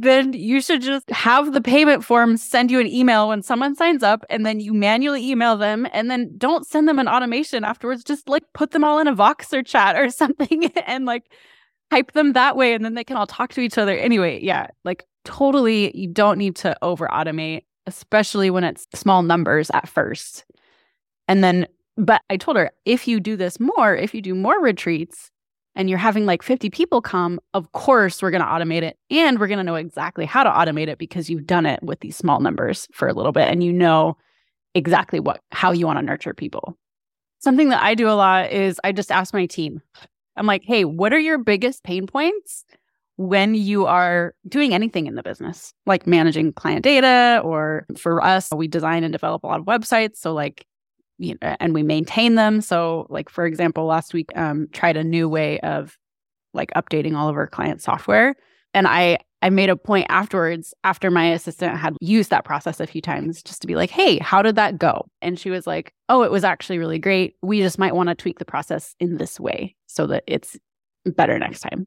then 0.00 0.32
you 0.32 0.60
should 0.60 0.80
just 0.80 1.10
have 1.10 1.52
the 1.52 1.60
payment 1.60 2.04
form 2.04 2.36
send 2.36 2.70
you 2.70 2.78
an 2.78 2.86
email 2.86 3.26
when 3.26 3.42
someone 3.42 3.74
signs 3.74 4.04
up 4.04 4.24
and 4.30 4.46
then 4.46 4.60
you 4.60 4.72
manually 4.72 5.28
email 5.28 5.56
them 5.56 5.88
and 5.92 6.08
then 6.08 6.30
don't 6.38 6.64
send 6.64 6.88
them 6.88 7.00
an 7.00 7.08
automation 7.08 7.64
afterwards. 7.64 8.04
Just 8.04 8.28
like 8.28 8.44
put 8.54 8.70
them 8.70 8.84
all 8.84 9.00
in 9.00 9.08
a 9.08 9.16
Voxer 9.16 9.66
chat 9.66 9.96
or 9.96 10.08
something 10.22 10.70
and 10.86 11.04
like 11.04 11.32
type 11.90 12.12
them 12.12 12.34
that 12.34 12.56
way 12.56 12.74
and 12.74 12.84
then 12.84 12.94
they 12.94 13.02
can 13.02 13.16
all 13.16 13.26
talk 13.26 13.52
to 13.54 13.60
each 13.60 13.76
other. 13.76 13.96
Anyway 13.96 14.38
yeah 14.40 14.68
like 14.84 15.04
totally 15.24 15.96
you 15.98 16.06
don't 16.06 16.38
need 16.38 16.54
to 16.56 16.76
over 16.80 17.08
automate 17.08 17.64
especially 17.88 18.50
when 18.50 18.62
it's 18.62 18.86
small 18.94 19.24
numbers 19.24 19.68
at 19.74 19.88
first. 19.88 20.44
And 21.26 21.42
then 21.42 21.66
but 21.96 22.22
i 22.30 22.36
told 22.36 22.56
her 22.56 22.70
if 22.84 23.08
you 23.08 23.18
do 23.18 23.34
this 23.34 23.58
more 23.58 23.96
if 23.96 24.14
you 24.14 24.22
do 24.22 24.36
more 24.36 24.62
retreats 24.62 25.32
and 25.78 25.88
you're 25.88 25.96
having 25.96 26.26
like 26.26 26.42
50 26.42 26.68
people 26.70 27.00
come, 27.00 27.40
of 27.54 27.70
course 27.72 28.20
we're 28.20 28.32
going 28.32 28.42
to 28.42 28.46
automate 28.46 28.82
it 28.82 28.98
and 29.10 29.38
we're 29.38 29.46
going 29.46 29.58
to 29.58 29.64
know 29.64 29.76
exactly 29.76 30.26
how 30.26 30.42
to 30.42 30.50
automate 30.50 30.88
it 30.88 30.98
because 30.98 31.30
you've 31.30 31.46
done 31.46 31.64
it 31.64 31.80
with 31.82 32.00
these 32.00 32.16
small 32.16 32.40
numbers 32.40 32.88
for 32.92 33.08
a 33.08 33.14
little 33.14 33.32
bit 33.32 33.48
and 33.48 33.62
you 33.62 33.72
know 33.72 34.16
exactly 34.74 35.20
what 35.20 35.40
how 35.52 35.70
you 35.72 35.86
want 35.86 35.98
to 35.98 36.04
nurture 36.04 36.34
people. 36.34 36.76
Something 37.38 37.68
that 37.68 37.82
I 37.82 37.94
do 37.94 38.08
a 38.08 38.12
lot 38.12 38.50
is 38.50 38.80
I 38.82 38.90
just 38.90 39.12
ask 39.12 39.32
my 39.32 39.46
team. 39.46 39.80
I'm 40.36 40.46
like, 40.46 40.64
"Hey, 40.64 40.84
what 40.84 41.12
are 41.12 41.18
your 41.18 41.38
biggest 41.38 41.84
pain 41.84 42.06
points 42.06 42.64
when 43.16 43.54
you 43.54 43.86
are 43.86 44.34
doing 44.48 44.74
anything 44.74 45.06
in 45.06 45.14
the 45.14 45.22
business, 45.22 45.74
like 45.86 46.06
managing 46.06 46.52
client 46.52 46.82
data 46.82 47.40
or 47.44 47.86
for 47.96 48.22
us, 48.22 48.48
we 48.54 48.68
design 48.68 49.02
and 49.04 49.12
develop 49.12 49.42
a 49.42 49.46
lot 49.46 49.58
of 49.60 49.66
websites, 49.66 50.16
so 50.16 50.32
like 50.32 50.66
you 51.18 51.36
know, 51.42 51.56
and 51.60 51.74
we 51.74 51.82
maintain 51.82 52.36
them. 52.36 52.60
So, 52.60 53.06
like 53.10 53.28
for 53.28 53.46
example, 53.46 53.84
last 53.86 54.14
week 54.14 54.30
um, 54.36 54.68
tried 54.72 54.96
a 54.96 55.04
new 55.04 55.28
way 55.28 55.60
of 55.60 55.98
like 56.54 56.70
updating 56.74 57.16
all 57.16 57.28
of 57.28 57.36
our 57.36 57.46
client 57.46 57.82
software, 57.82 58.36
and 58.74 58.86
I 58.86 59.18
I 59.40 59.50
made 59.50 59.70
a 59.70 59.76
point 59.76 60.06
afterwards 60.08 60.74
after 60.82 61.10
my 61.10 61.26
assistant 61.26 61.76
had 61.76 61.96
used 62.00 62.30
that 62.30 62.44
process 62.44 62.80
a 62.80 62.86
few 62.86 63.00
times 63.00 63.42
just 63.42 63.60
to 63.62 63.66
be 63.66 63.76
like, 63.76 63.90
"Hey, 63.90 64.18
how 64.18 64.42
did 64.42 64.56
that 64.56 64.78
go?" 64.78 65.06
And 65.22 65.38
she 65.38 65.50
was 65.50 65.66
like, 65.66 65.92
"Oh, 66.08 66.22
it 66.22 66.30
was 66.30 66.44
actually 66.44 66.78
really 66.78 66.98
great. 66.98 67.36
We 67.42 67.60
just 67.60 67.78
might 67.78 67.94
want 67.94 68.08
to 68.08 68.14
tweak 68.14 68.38
the 68.38 68.44
process 68.44 68.94
in 69.00 69.16
this 69.16 69.38
way 69.38 69.76
so 69.86 70.06
that 70.08 70.24
it's 70.26 70.56
better 71.04 71.38
next 71.38 71.60
time." 71.60 71.86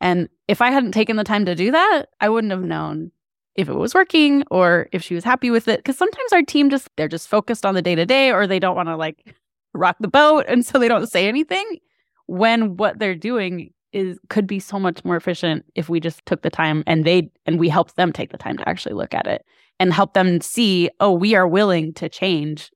And 0.00 0.28
if 0.48 0.60
I 0.60 0.70
hadn't 0.70 0.92
taken 0.92 1.16
the 1.16 1.24
time 1.24 1.46
to 1.46 1.54
do 1.54 1.70
that, 1.70 2.06
I 2.20 2.28
wouldn't 2.28 2.50
have 2.50 2.62
known 2.62 3.12
if 3.56 3.68
it 3.68 3.74
was 3.74 3.94
working 3.94 4.44
or 4.50 4.88
if 4.92 5.02
she 5.02 5.14
was 5.14 5.24
happy 5.24 5.50
with 5.50 5.68
it. 5.68 5.84
Cause 5.84 5.96
sometimes 5.96 6.32
our 6.32 6.42
team 6.42 6.70
just, 6.70 6.88
they're 6.96 7.08
just 7.08 7.28
focused 7.28 7.64
on 7.64 7.74
the 7.74 7.82
day 7.82 7.94
to 7.94 8.06
day 8.06 8.30
or 8.30 8.46
they 8.46 8.58
don't 8.58 8.76
want 8.76 8.88
to 8.88 8.96
like 8.96 9.34
rock 9.74 9.96
the 10.00 10.08
boat. 10.08 10.44
And 10.48 10.64
so 10.64 10.78
they 10.78 10.88
don't 10.88 11.06
say 11.06 11.28
anything 11.28 11.78
when 12.26 12.76
what 12.76 12.98
they're 12.98 13.14
doing 13.14 13.72
is 13.92 14.18
could 14.28 14.46
be 14.46 14.60
so 14.60 14.78
much 14.78 15.04
more 15.04 15.16
efficient 15.16 15.64
if 15.74 15.88
we 15.88 16.00
just 16.00 16.24
took 16.26 16.42
the 16.42 16.50
time 16.50 16.82
and 16.86 17.04
they 17.04 17.30
and 17.46 17.58
we 17.58 17.68
helped 17.68 17.96
them 17.96 18.12
take 18.12 18.30
the 18.30 18.38
time 18.38 18.56
to 18.56 18.68
actually 18.68 18.94
look 18.94 19.14
at 19.14 19.26
it 19.26 19.44
and 19.80 19.92
help 19.92 20.12
them 20.12 20.40
see 20.40 20.90
oh 21.00 21.12
we 21.12 21.34
are 21.34 21.48
willing 21.48 21.94
to 21.94 22.08
change 22.08 22.70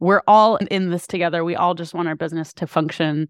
we're 0.00 0.22
all 0.26 0.56
in 0.56 0.90
this 0.90 1.06
together 1.06 1.44
we 1.44 1.56
all 1.56 1.74
just 1.74 1.94
want 1.94 2.08
our 2.08 2.16
business 2.16 2.52
to 2.52 2.66
function 2.66 3.28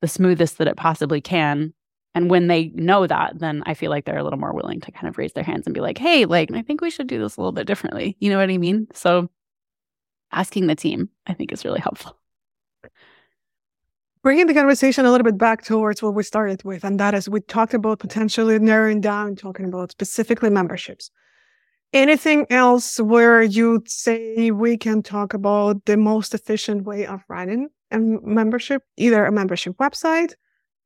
the 0.00 0.08
smoothest 0.08 0.58
that 0.58 0.66
it 0.66 0.76
possibly 0.76 1.20
can 1.20 1.72
and 2.14 2.30
when 2.30 2.46
they 2.46 2.68
know 2.74 3.06
that, 3.06 3.38
then 3.38 3.62
I 3.66 3.74
feel 3.74 3.90
like 3.90 4.04
they're 4.04 4.18
a 4.18 4.22
little 4.22 4.38
more 4.38 4.54
willing 4.54 4.80
to 4.80 4.92
kind 4.92 5.08
of 5.08 5.18
raise 5.18 5.32
their 5.32 5.42
hands 5.42 5.66
and 5.66 5.74
be 5.74 5.80
like, 5.80 5.98
hey, 5.98 6.24
like, 6.26 6.52
I 6.52 6.62
think 6.62 6.80
we 6.80 6.90
should 6.90 7.08
do 7.08 7.18
this 7.18 7.36
a 7.36 7.40
little 7.40 7.52
bit 7.52 7.66
differently. 7.66 8.16
You 8.20 8.30
know 8.30 8.38
what 8.38 8.50
I 8.50 8.58
mean? 8.58 8.86
So 8.92 9.28
asking 10.30 10.68
the 10.68 10.76
team, 10.76 11.08
I 11.26 11.34
think, 11.34 11.52
is 11.52 11.64
really 11.64 11.80
helpful. 11.80 12.16
Bringing 14.22 14.46
the 14.46 14.54
conversation 14.54 15.04
a 15.04 15.10
little 15.10 15.24
bit 15.24 15.36
back 15.36 15.64
towards 15.64 16.02
what 16.02 16.14
we 16.14 16.22
started 16.22 16.64
with, 16.64 16.84
and 16.84 16.98
that 16.98 17.14
is 17.14 17.28
we 17.28 17.40
talked 17.40 17.74
about 17.74 17.98
potentially 17.98 18.58
narrowing 18.58 19.00
down, 19.00 19.36
talking 19.36 19.66
about 19.66 19.90
specifically 19.90 20.50
memberships. 20.50 21.10
Anything 21.92 22.46
else 22.48 22.98
where 22.98 23.42
you'd 23.42 23.88
say 23.90 24.50
we 24.50 24.78
can 24.78 25.02
talk 25.02 25.34
about 25.34 25.84
the 25.84 25.96
most 25.96 26.32
efficient 26.32 26.84
way 26.84 27.06
of 27.06 27.22
running 27.28 27.68
a 27.90 27.98
membership, 27.98 28.82
either 28.96 29.26
a 29.26 29.32
membership 29.32 29.76
website 29.76 30.32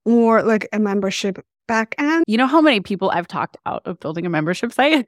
or 0.08 0.42
like 0.42 0.66
a 0.72 0.78
membership 0.78 1.44
back 1.66 1.94
end. 1.98 2.24
You 2.26 2.38
know 2.38 2.46
how 2.46 2.62
many 2.62 2.80
people 2.80 3.10
I've 3.10 3.28
talked 3.28 3.58
out 3.66 3.82
of 3.84 4.00
building 4.00 4.24
a 4.24 4.30
membership 4.30 4.72
site? 4.72 5.06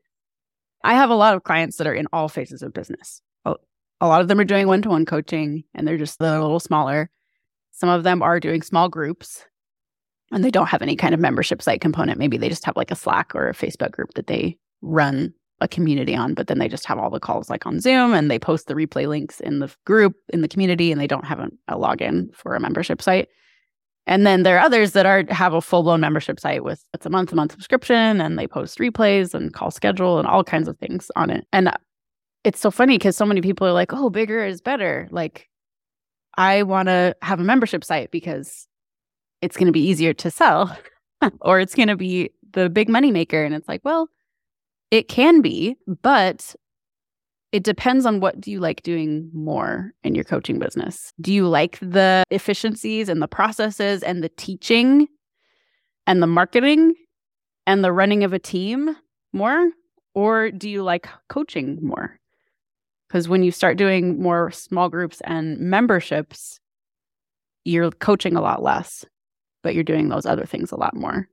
I 0.85 0.95
have 0.95 1.11
a 1.11 1.15
lot 1.15 1.35
of 1.35 1.43
clients 1.43 1.77
that 1.77 1.87
are 1.87 1.95
in 1.95 2.07
all 2.13 2.29
phases 2.29 2.63
of 2.63 2.75
business. 2.75 3.23
A 4.03 4.07
lot 4.07 4.23
of 4.23 4.29
them 4.29 4.41
are 4.41 4.45
doing 4.45 4.67
one 4.67 4.81
to 4.83 4.89
one 4.89 5.05
coaching 5.05 5.65
and 5.75 5.87
they're 5.87 5.99
just 5.99 6.19
they're 6.19 6.37
a 6.37 6.43
little 6.43 6.61
smaller. 6.61 7.11
Some 7.73 7.89
of 7.89 8.03
them 8.03 8.23
are 8.23 8.41
doing 8.41 8.63
small 8.63 8.89
groups 8.89 9.45
and 10.33 10.45
they 10.45 10.51
don't 10.51 10.69
have 10.69 10.81
any 10.81 10.97
kind 10.97 11.13
of 11.13 11.21
membership 11.21 11.61
site 11.61 11.81
component. 11.81 12.19
Maybe 12.19 12.39
they 12.39 12.49
just 12.49 12.65
have 12.65 12.77
like 12.77 12.91
a 12.91 12.97
Slack 12.97 13.35
or 13.35 13.49
a 13.49 13.55
Facebook 13.55 13.91
group 13.91 14.15
that 14.15 14.27
they 14.27 14.57
run 14.81 15.35
a 15.61 15.69
community 15.69 16.15
on, 16.15 16.33
but 16.33 16.47
then 16.47 16.59
they 16.59 16.69
just 16.69 16.87
have 16.87 16.99
all 16.99 17.11
the 17.11 17.21
calls 17.21 17.51
like 17.51 17.67
on 17.67 17.81
Zoom 17.81 18.15
and 18.15 18.31
they 18.31 18.39
post 18.39 18.67
the 18.67 18.75
replay 18.75 19.07
links 19.07 19.41
in 19.41 19.59
the 19.59 19.71
group 19.85 20.15
in 20.31 20.41
the 20.41 20.49
community 20.49 20.91
and 20.91 21.01
they 21.01 21.07
don't 21.07 21.27
have 21.27 21.41
a, 21.41 21.51
a 21.69 21.77
login 21.77 22.35
for 22.35 22.55
a 22.55 22.61
membership 22.61 23.03
site. 23.03 23.29
And 24.07 24.27
then 24.27 24.43
there 24.43 24.57
are 24.57 24.65
others 24.65 24.93
that 24.93 25.07
are 25.07 25.25
have 25.31 25.55
a 25.55 25.61
full 25.61 25.83
blown 25.83 26.01
membership 26.01 26.41
site 26.41 26.65
with 26.65 26.85
it's 26.95 27.07
a 27.07 27.11
month 27.11 27.31
to 27.31 27.37
month 27.37 27.53
subscription 27.53 28.21
and 28.21 28.39
they 28.39 28.47
post 28.47 28.79
replays 28.79 29.35
and 29.35 29.53
call 29.53 29.71
schedule 29.71 30.19
and 30.19 30.27
all 30.27 30.43
kinds 30.43 30.69
of 30.69 30.79
things 30.79 31.11
on 31.17 31.31
it. 31.31 31.47
And 31.53 31.71
it's 32.45 32.61
so 32.61 32.71
funny 32.71 32.97
because 32.99 33.17
so 33.17 33.27
many 33.27 33.41
people 33.41 33.67
are 33.67 33.73
like, 33.73 33.93
oh, 33.93 34.11
bigger 34.11 34.45
is 34.45 34.61
better. 34.61 35.09
Like, 35.11 35.49
I 36.37 36.63
want 36.63 36.89
to 36.89 37.15
have 37.23 37.41
a 37.41 37.45
membership 37.45 37.85
site 37.85 38.11
because 38.11 38.67
it's 39.43 39.57
going 39.57 39.67
to 39.67 39.73
be 39.73 39.87
easier 39.87 40.15
to 40.15 40.31
sell 40.31 40.77
or 41.41 41.61
it's 41.61 41.75
going 41.75 41.89
to 41.89 41.97
be 41.97 42.31
the 42.53 42.69
big 42.69 42.89
money 42.89 43.11
maker. 43.11 43.45
And 43.45 43.55
it's 43.55 43.69
like, 43.69 43.83
well, 43.85 44.09
it 44.91 45.09
can 45.09 45.41
be, 45.41 45.77
but 46.03 46.55
it 47.53 47.65
depends 47.65 48.07
on 48.07 48.21
what 48.21 48.41
do 48.41 48.51
you 48.51 48.61
like 48.61 48.83
doing 48.83 49.31
more 49.33 49.93
in 50.05 50.15
your 50.15 50.25
coaching 50.25 50.59
business. 50.59 51.13
Do 51.21 51.33
you 51.33 51.49
like 51.49 51.79
the 51.81 52.23
efficiencies 52.31 53.09
and 53.09 53.21
the 53.21 53.29
processes 53.29 54.03
and 54.03 54.23
the 54.23 54.29
teaching 54.31 55.09
and 56.07 56.23
the 56.23 56.29
marketing 56.29 56.95
and 57.67 57.83
the 57.83 57.93
running 57.93 58.23
of 58.23 58.33
a 58.33 58.39
team 58.39 58.97
more? 59.33 59.71
Or 60.15 60.51
do 60.51 60.69
you 60.69 60.83
like 60.83 61.09
coaching 61.29 61.79
more? 61.83 62.19
Because 63.09 63.29
when 63.29 63.43
you 63.43 63.51
start 63.51 63.77
doing 63.77 64.23
more 64.23 64.53
small 64.53 64.89
groups 64.89 65.21
and 65.25 65.59
memberships, 65.59 66.61
you're 67.65 67.91
coaching 67.91 68.37
a 68.37 68.41
lot 68.41 68.63
less, 68.63 69.05
but 69.63 69.75
you're 69.75 69.85
doing 69.85 70.09
those 70.09 70.27
other 70.27 70.47
things 70.47 70.71
a 70.71 70.77
lot 70.77 70.95
more. 70.95 71.29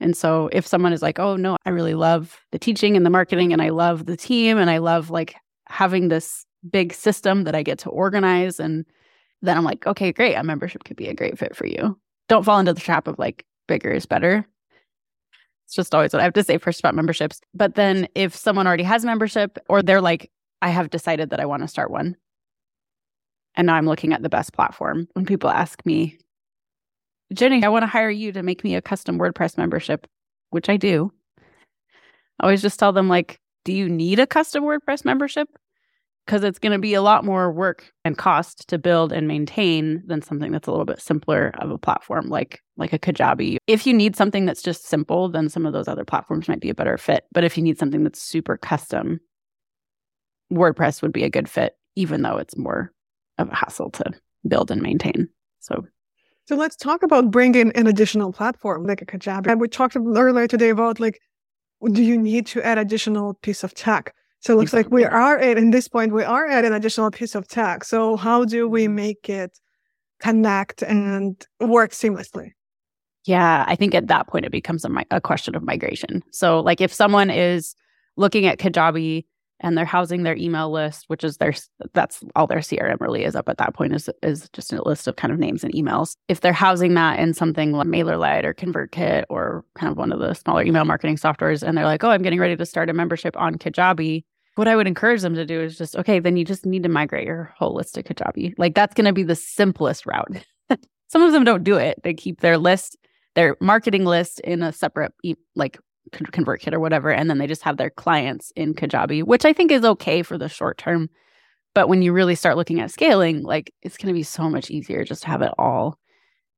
And 0.00 0.16
so 0.16 0.48
if 0.52 0.66
someone 0.66 0.92
is 0.92 1.02
like, 1.02 1.18
"Oh 1.18 1.36
no, 1.36 1.56
I 1.66 1.70
really 1.70 1.94
love 1.94 2.40
the 2.52 2.58
teaching 2.58 2.96
and 2.96 3.04
the 3.04 3.10
marketing 3.10 3.52
and 3.52 3.60
I 3.62 3.68
love 3.70 4.06
the 4.06 4.16
team 4.16 4.58
and 4.58 4.70
I 4.70 4.78
love 4.78 5.10
like 5.10 5.34
having 5.68 6.08
this 6.08 6.44
big 6.70 6.92
system 6.92 7.44
that 7.44 7.54
I 7.54 7.62
get 7.62 7.78
to 7.80 7.90
organize 7.90 8.58
and 8.60 8.84
then 9.42 9.56
I'm 9.56 9.64
like, 9.64 9.86
"Okay, 9.86 10.12
great. 10.12 10.34
A 10.34 10.42
membership 10.44 10.84
could 10.84 10.96
be 10.96 11.08
a 11.08 11.14
great 11.14 11.38
fit 11.38 11.56
for 11.56 11.66
you." 11.66 11.98
Don't 12.28 12.44
fall 12.44 12.58
into 12.60 12.72
the 12.74 12.80
trap 12.80 13.08
of 13.08 13.18
like 13.18 13.44
bigger 13.68 13.90
is 13.92 14.06
better. 14.06 14.46
It's 15.66 15.74
just 15.74 15.94
always 15.94 16.12
what 16.12 16.20
I 16.20 16.24
have 16.24 16.32
to 16.34 16.42
say 16.44 16.58
first 16.58 16.80
about 16.80 16.94
memberships. 16.94 17.40
But 17.54 17.74
then 17.76 18.08
if 18.14 18.34
someone 18.34 18.66
already 18.66 18.82
has 18.82 19.04
membership 19.04 19.58
or 19.68 19.82
they're 19.82 20.00
like, 20.00 20.30
"I 20.62 20.70
have 20.70 20.90
decided 20.90 21.30
that 21.30 21.40
I 21.40 21.46
want 21.46 21.62
to 21.62 21.68
start 21.68 21.90
one." 21.90 22.16
And 23.56 23.66
now 23.66 23.74
I'm 23.74 23.86
looking 23.86 24.12
at 24.12 24.22
the 24.22 24.28
best 24.28 24.52
platform. 24.52 25.08
When 25.14 25.26
people 25.26 25.50
ask 25.50 25.84
me, 25.84 26.18
Jennie, 27.32 27.64
I 27.64 27.68
want 27.68 27.84
to 27.84 27.88
hire 27.88 28.10
you 28.10 28.32
to 28.32 28.42
make 28.42 28.64
me 28.64 28.74
a 28.74 28.82
custom 28.82 29.18
WordPress 29.18 29.56
membership, 29.56 30.06
which 30.50 30.68
I 30.68 30.76
do. 30.76 31.12
I 32.40 32.44
always 32.44 32.62
just 32.62 32.78
tell 32.78 32.92
them, 32.92 33.08
like, 33.08 33.38
do 33.64 33.72
you 33.72 33.88
need 33.88 34.18
a 34.18 34.26
custom 34.26 34.64
WordPress 34.64 35.04
membership? 35.04 35.48
Because 36.26 36.44
it's 36.44 36.58
going 36.58 36.72
to 36.72 36.78
be 36.78 36.94
a 36.94 37.02
lot 37.02 37.24
more 37.24 37.50
work 37.50 37.92
and 38.04 38.16
cost 38.16 38.68
to 38.68 38.78
build 38.78 39.12
and 39.12 39.26
maintain 39.26 40.02
than 40.06 40.22
something 40.22 40.52
that's 40.52 40.68
a 40.68 40.70
little 40.70 40.86
bit 40.86 41.00
simpler 41.00 41.52
of 41.58 41.70
a 41.70 41.78
platform 41.78 42.28
like 42.28 42.60
like 42.76 42.92
a 42.92 42.98
Kajabi. 42.98 43.56
If 43.66 43.86
you 43.86 43.92
need 43.92 44.16
something 44.16 44.44
that's 44.44 44.62
just 44.62 44.86
simple, 44.86 45.28
then 45.28 45.48
some 45.48 45.66
of 45.66 45.72
those 45.72 45.88
other 45.88 46.04
platforms 46.04 46.48
might 46.48 46.60
be 46.60 46.70
a 46.70 46.74
better 46.74 46.96
fit. 46.98 47.24
But 47.32 47.44
if 47.44 47.56
you 47.56 47.62
need 47.62 47.78
something 47.78 48.04
that's 48.04 48.22
super 48.22 48.56
custom, 48.56 49.20
WordPress 50.52 51.02
would 51.02 51.12
be 51.12 51.24
a 51.24 51.30
good 51.30 51.48
fit, 51.48 51.74
even 51.96 52.22
though 52.22 52.36
it's 52.36 52.56
more 52.56 52.92
of 53.38 53.48
a 53.48 53.54
hassle 53.54 53.90
to 53.90 54.12
build 54.46 54.70
and 54.70 54.82
maintain. 54.82 55.28
So 55.60 55.84
so 56.50 56.56
let's 56.56 56.74
talk 56.74 57.04
about 57.04 57.30
bringing 57.30 57.70
an 57.76 57.86
additional 57.86 58.32
platform 58.32 58.84
like 58.84 59.00
a 59.00 59.06
Kajabi. 59.06 59.46
And 59.46 59.60
we 59.60 59.68
talked 59.68 59.94
earlier 59.94 60.48
today 60.48 60.70
about 60.70 60.98
like, 60.98 61.20
do 61.92 62.02
you 62.02 62.18
need 62.18 62.44
to 62.46 62.60
add 62.66 62.76
additional 62.76 63.34
piece 63.34 63.62
of 63.62 63.72
tech? 63.72 64.12
So 64.40 64.54
it 64.54 64.56
looks 64.56 64.72
like 64.72 64.90
we 64.90 65.04
are 65.04 65.38
at 65.38 65.56
in 65.56 65.70
this 65.70 65.86
point 65.86 66.12
we 66.12 66.24
are 66.24 66.46
at 66.48 66.64
an 66.64 66.72
additional 66.72 67.08
piece 67.12 67.36
of 67.36 67.46
tech. 67.46 67.84
So 67.84 68.16
how 68.16 68.44
do 68.44 68.68
we 68.68 68.86
mm-hmm. 68.86 68.96
make 68.96 69.28
it 69.28 69.60
connect 70.18 70.82
and 70.82 71.40
work 71.60 71.92
seamlessly? 71.92 72.50
Yeah, 73.26 73.64
I 73.68 73.76
think 73.76 73.94
at 73.94 74.08
that 74.08 74.26
point 74.26 74.44
it 74.44 74.50
becomes 74.50 74.84
a, 74.84 74.90
a 75.12 75.20
question 75.20 75.54
of 75.54 75.62
migration. 75.62 76.20
So 76.32 76.58
like 76.58 76.80
if 76.80 76.92
someone 76.92 77.30
is 77.30 77.76
looking 78.16 78.44
at 78.46 78.58
Kajabi 78.58 79.24
and 79.60 79.76
they're 79.76 79.84
housing 79.84 80.22
their 80.22 80.36
email 80.36 80.70
list, 80.70 81.04
which 81.08 81.22
is 81.22 81.36
their 81.36 81.54
that's 81.92 82.22
all 82.34 82.46
their 82.46 82.58
CRM 82.58 83.00
really 83.00 83.24
is 83.24 83.36
up 83.36 83.48
at 83.48 83.58
that 83.58 83.74
point 83.74 83.94
is 83.94 84.08
is 84.22 84.48
just 84.52 84.72
a 84.72 84.82
list 84.82 85.06
of 85.06 85.16
kind 85.16 85.32
of 85.32 85.38
names 85.38 85.62
and 85.62 85.72
emails. 85.74 86.16
If 86.28 86.40
they're 86.40 86.52
housing 86.52 86.94
that 86.94 87.18
in 87.18 87.34
something 87.34 87.72
like 87.72 87.86
MailerLite 87.86 88.44
or 88.44 88.54
ConvertKit 88.54 89.24
or 89.28 89.64
kind 89.74 89.90
of 89.90 89.98
one 89.98 90.12
of 90.12 90.18
the 90.18 90.34
smaller 90.34 90.64
email 90.64 90.84
marketing 90.84 91.16
softwares, 91.16 91.62
and 91.62 91.76
they're 91.76 91.84
like, 91.84 92.02
oh, 92.02 92.10
I'm 92.10 92.22
getting 92.22 92.40
ready 92.40 92.56
to 92.56 92.66
start 92.66 92.90
a 92.90 92.92
membership 92.92 93.36
on 93.36 93.56
Kajabi. 93.56 94.24
What 94.56 94.68
I 94.68 94.76
would 94.76 94.86
encourage 94.86 95.22
them 95.22 95.34
to 95.34 95.46
do 95.46 95.60
is 95.60 95.78
just 95.78 95.96
okay, 95.96 96.18
then 96.18 96.36
you 96.36 96.44
just 96.44 96.66
need 96.66 96.82
to 96.82 96.88
migrate 96.88 97.26
your 97.26 97.54
whole 97.56 97.74
list 97.74 97.94
to 97.94 98.02
Kajabi. 98.02 98.54
Like 98.58 98.74
that's 98.74 98.94
going 98.94 99.06
to 99.06 99.12
be 99.12 99.22
the 99.22 99.36
simplest 99.36 100.06
route. 100.06 100.44
Some 101.08 101.22
of 101.22 101.32
them 101.32 101.44
don't 101.44 101.64
do 101.64 101.76
it; 101.76 102.02
they 102.02 102.14
keep 102.14 102.40
their 102.40 102.58
list, 102.58 102.96
their 103.34 103.56
marketing 103.60 104.04
list 104.04 104.40
in 104.40 104.62
a 104.62 104.72
separate 104.72 105.12
like 105.54 105.78
ConvertKit 106.12 106.72
or 106.72 106.80
whatever, 106.80 107.10
and 107.10 107.28
then 107.28 107.38
they 107.38 107.46
just 107.46 107.62
have 107.62 107.76
their 107.76 107.90
clients 107.90 108.52
in 108.56 108.74
Kajabi, 108.74 109.22
which 109.22 109.44
I 109.44 109.52
think 109.52 109.70
is 109.70 109.84
okay 109.84 110.22
for 110.22 110.38
the 110.38 110.48
short 110.48 110.78
term. 110.78 111.08
But 111.74 111.88
when 111.88 112.02
you 112.02 112.12
really 112.12 112.34
start 112.34 112.56
looking 112.56 112.80
at 112.80 112.90
scaling, 112.90 113.42
like 113.42 113.72
it's 113.82 113.96
going 113.96 114.08
to 114.08 114.18
be 114.18 114.22
so 114.22 114.50
much 114.50 114.70
easier 114.70 115.04
just 115.04 115.22
to 115.22 115.28
have 115.28 115.42
it 115.42 115.52
all 115.58 115.98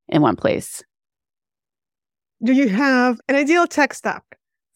in 0.09 0.23
one 0.23 0.37
place. 0.37 0.83
Do 2.43 2.53
you 2.53 2.69
have 2.69 3.21
an 3.29 3.37
ideal 3.37 3.67
tech 3.67 3.95
stack 3.95 4.25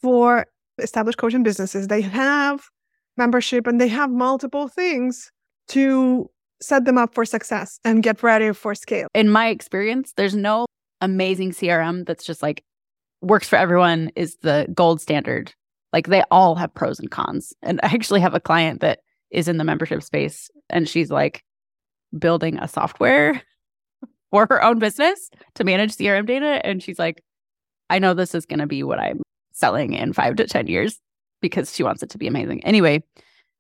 for 0.03 0.47
established 0.79 1.19
coaching 1.19 1.43
businesses? 1.43 1.89
They 1.89 2.03
have 2.03 2.69
membership 3.17 3.67
and 3.67 3.81
they 3.81 3.89
have 3.89 4.11
multiple 4.11 4.69
things 4.69 5.33
to 5.69 6.31
set 6.61 6.85
them 6.85 6.99
up 6.99 7.15
for 7.15 7.25
success 7.25 7.81
and 7.85 8.03
get 8.03 8.23
ready 8.23 8.53
for 8.53 8.75
scale. 8.75 9.09
In 9.15 9.29
my 9.29 9.49
experience, 9.49 10.13
there's 10.17 10.35
no 10.35 10.67
amazing 11.01 11.53
CRM 11.53 12.07
that's 12.07 12.25
just 12.25 12.43
like 12.43 12.63
works 13.23 13.49
for 13.49 13.57
everyone 13.57 14.11
is 14.17 14.37
the 14.43 14.67
gold 14.75 15.01
standard. 15.01 15.55
Like 15.93 16.09
they 16.09 16.23
all 16.31 16.55
have 16.55 16.75
pros 16.75 16.99
and 16.99 17.11
cons. 17.11 17.53
And 17.63 17.81
I 17.83 17.89
actually 17.89 18.21
have 18.21 18.35
a 18.35 18.41
client 18.41 18.81
that 18.81 19.01
is 19.31 19.49
in 19.49 19.57
the 19.57 19.65
membership 19.65 20.03
space 20.03 20.51
and 20.71 20.89
she's 20.89 21.11
like, 21.11 21.43
building 22.19 22.59
a 22.59 22.69
software 22.69 23.43
for 24.31 24.47
her 24.49 24.63
own 24.63 24.79
business 24.79 25.31
to 25.55 25.65
manage 25.65 25.97
CRM 25.97 26.27
data. 26.27 26.65
And 26.65 26.83
she's 26.83 26.99
like, 26.99 27.23
I 27.91 27.99
know 27.99 28.15
this 28.15 28.35
is 28.35 28.47
going 28.47 28.59
to 28.59 28.67
be 28.67 28.83
what 28.83 28.99
I'm 28.99 29.23
selling 29.53 29.93
in 29.95 30.13
five 30.13 30.37
to 30.37 30.47
10 30.47 30.67
years 30.67 30.99
because 31.41 31.75
she 31.75 31.83
wants 31.83 32.03
it 32.03 32.11
to 32.11 32.19
be 32.19 32.27
amazing. 32.27 32.65
Anyway, 32.65 33.03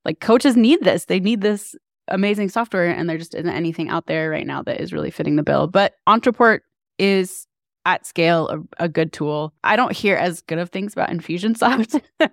like 0.04 0.20
coaches 0.20 0.56
need 0.56 0.82
this. 0.82 1.06
They 1.06 1.20
need 1.20 1.40
this 1.40 1.74
amazing 2.08 2.48
software, 2.48 2.88
and 2.88 3.08
there 3.08 3.18
just 3.18 3.34
isn't 3.34 3.48
anything 3.48 3.88
out 3.88 4.06
there 4.06 4.30
right 4.30 4.46
now 4.46 4.62
that 4.62 4.80
is 4.80 4.92
really 4.92 5.10
fitting 5.10 5.36
the 5.36 5.42
bill. 5.42 5.66
But 5.66 5.94
Ontraport 6.08 6.60
is 6.98 7.46
at 7.86 8.04
scale 8.04 8.48
a, 8.48 8.84
a 8.84 8.88
good 8.88 9.12
tool. 9.12 9.54
I 9.64 9.76
don't 9.76 9.92
hear 9.92 10.16
as 10.16 10.42
good 10.42 10.58
of 10.58 10.68
things 10.68 10.92
about 10.92 11.08
Infusionsoft. 11.08 12.02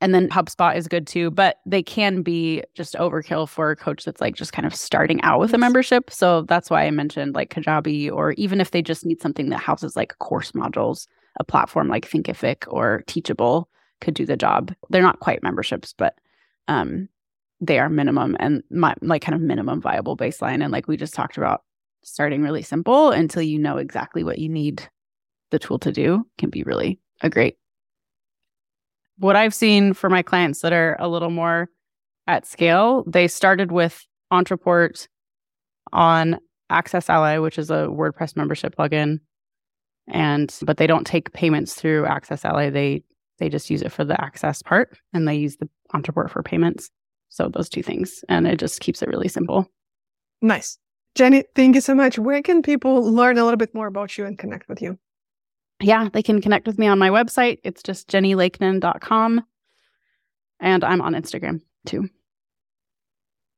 and 0.00 0.14
then 0.14 0.28
HubSpot 0.30 0.74
is 0.74 0.88
good 0.88 1.06
too, 1.06 1.30
but 1.30 1.58
they 1.66 1.82
can 1.82 2.22
be 2.22 2.64
just 2.74 2.94
overkill 2.94 3.48
for 3.48 3.70
a 3.70 3.76
coach 3.76 4.04
that's 4.04 4.22
like 4.22 4.34
just 4.34 4.54
kind 4.54 4.66
of 4.66 4.74
starting 4.74 5.20
out 5.22 5.38
with 5.38 5.52
a 5.52 5.58
membership. 5.58 6.10
So 6.10 6.42
that's 6.42 6.70
why 6.70 6.86
I 6.86 6.90
mentioned 6.90 7.34
like 7.34 7.54
Kajabi, 7.54 8.10
or 8.10 8.32
even 8.32 8.60
if 8.60 8.70
they 8.70 8.80
just 8.80 9.04
need 9.04 9.20
something 9.20 9.50
that 9.50 9.58
houses 9.58 9.96
like 9.96 10.18
course 10.18 10.52
modules, 10.52 11.06
a 11.38 11.44
platform 11.44 11.88
like 11.88 12.08
Thinkific 12.08 12.64
or 12.66 13.04
Teachable 13.06 13.68
could 14.00 14.14
do 14.14 14.24
the 14.24 14.36
job. 14.36 14.74
They're 14.88 15.02
not 15.02 15.20
quite 15.20 15.42
memberships, 15.42 15.92
but 15.92 16.14
um, 16.68 17.08
they 17.60 17.78
are 17.78 17.90
minimum 17.90 18.34
and 18.40 18.62
my, 18.70 18.94
like 19.02 19.20
kind 19.20 19.34
of 19.34 19.42
minimum 19.42 19.82
viable 19.82 20.16
baseline. 20.16 20.62
And 20.62 20.72
like 20.72 20.88
we 20.88 20.96
just 20.96 21.12
talked 21.12 21.36
about, 21.36 21.64
starting 22.02 22.42
really 22.42 22.62
simple 22.62 23.10
until 23.10 23.42
you 23.42 23.58
know 23.58 23.76
exactly 23.76 24.24
what 24.24 24.38
you 24.38 24.48
need 24.48 24.88
the 25.50 25.58
tool 25.58 25.78
to 25.80 25.92
do 25.92 26.24
can 26.38 26.50
be 26.50 26.62
really 26.62 26.98
a 27.22 27.30
great. 27.30 27.56
What 29.18 29.36
I've 29.36 29.54
seen 29.54 29.92
for 29.92 30.08
my 30.08 30.22
clients 30.22 30.60
that 30.62 30.72
are 30.72 30.96
a 30.98 31.08
little 31.08 31.30
more 31.30 31.68
at 32.26 32.46
scale, 32.46 33.04
they 33.06 33.28
started 33.28 33.72
with 33.72 34.06
Ontraport 34.32 35.08
on 35.92 36.38
Access 36.70 37.10
Ally, 37.10 37.38
which 37.38 37.58
is 37.58 37.70
a 37.70 37.88
WordPress 37.88 38.36
membership 38.36 38.76
plugin. 38.76 39.18
And 40.08 40.56
but 40.62 40.76
they 40.76 40.86
don't 40.86 41.06
take 41.06 41.32
payments 41.32 41.74
through 41.74 42.06
Access 42.06 42.44
Ally. 42.44 42.70
They 42.70 43.02
they 43.38 43.48
just 43.48 43.70
use 43.70 43.82
it 43.82 43.90
for 43.90 44.04
the 44.04 44.20
access 44.20 44.62
part 44.62 44.96
and 45.12 45.26
they 45.26 45.34
use 45.34 45.56
the 45.56 45.68
Ontraport 45.94 46.30
for 46.30 46.42
payments. 46.42 46.90
So 47.30 47.48
those 47.48 47.68
two 47.68 47.82
things. 47.82 48.22
And 48.28 48.46
it 48.46 48.58
just 48.58 48.80
keeps 48.80 49.02
it 49.02 49.08
really 49.08 49.28
simple. 49.28 49.66
Nice. 50.42 50.78
Jennie, 51.14 51.44
thank 51.54 51.74
you 51.74 51.80
so 51.80 51.94
much. 51.94 52.18
Where 52.18 52.42
can 52.42 52.62
people 52.62 53.02
learn 53.02 53.38
a 53.38 53.44
little 53.44 53.56
bit 53.56 53.74
more 53.74 53.86
about 53.86 54.16
you 54.16 54.26
and 54.26 54.38
connect 54.38 54.68
with 54.68 54.80
you? 54.80 54.98
Yeah, 55.82 56.08
they 56.12 56.22
can 56.22 56.40
connect 56.40 56.66
with 56.66 56.78
me 56.78 56.86
on 56.86 56.98
my 56.98 57.08
website. 57.08 57.58
It's 57.64 57.82
just 57.82 58.08
jennielakenan.com. 58.08 59.44
And 60.60 60.84
I'm 60.84 61.00
on 61.00 61.14
Instagram 61.14 61.62
too. 61.86 62.08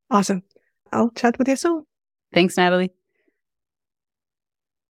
Awesome. 0.09 0.43
I'll 0.91 1.09
chat 1.11 1.37
with 1.37 1.47
you 1.47 1.55
soon. 1.55 1.85
Thanks, 2.33 2.55
Natalie. 2.57 2.91